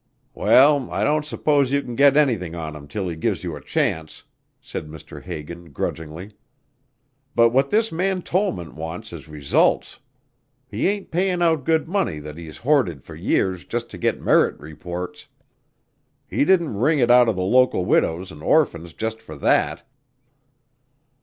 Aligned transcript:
"Well, 0.33 0.89
I 0.89 1.03
don't 1.03 1.25
suppose 1.27 1.71
you 1.71 1.83
can 1.83 1.95
get 1.95 2.17
anything 2.17 2.55
on 2.55 2.75
him 2.75 2.87
till 2.87 3.07
he 3.07 3.15
gives 3.15 3.43
you 3.43 3.55
a 3.55 3.61
chance," 3.63 4.23
said 4.59 4.87
Mr. 4.87 5.21
Hagan 5.21 5.71
grudgingly, 5.71 6.31
"but 7.35 7.51
what 7.51 7.69
this 7.69 7.91
man 7.91 8.23
Tollman 8.23 8.73
wants 8.75 9.13
is 9.13 9.27
results. 9.29 9.99
He 10.67 10.87
ain't 10.87 11.11
paying 11.11 11.43
out 11.43 11.65
good 11.65 11.87
money 11.87 12.17
that 12.17 12.35
he's 12.39 12.57
hoarded 12.57 13.03
for 13.03 13.13
years, 13.13 13.63
just 13.63 13.91
to 13.91 13.99
get 13.99 14.19
merit 14.19 14.57
reports. 14.59 15.27
He 16.27 16.45
didn't 16.45 16.77
wring 16.77 16.97
it 16.97 17.11
out 17.11 17.29
of 17.29 17.35
the 17.35 17.43
local 17.43 17.85
widows 17.85 18.31
and 18.31 18.41
orphans 18.41 18.93
just 18.93 19.21
for 19.21 19.35
that." 19.35 19.83